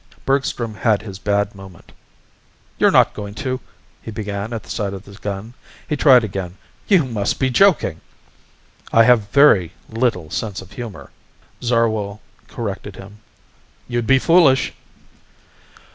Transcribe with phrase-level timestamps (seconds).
[0.25, 1.91] Bergstrom had his bad moment.
[2.79, 3.59] "You're not going to..."
[4.01, 5.53] he began at the sight of the gun.
[5.87, 6.57] He tried again.
[6.87, 8.01] "You must be joking."
[8.91, 11.11] "I have very little sense of humor,"
[11.61, 13.19] Zarwell corrected him.
[13.87, 14.73] "You'd be foolish!"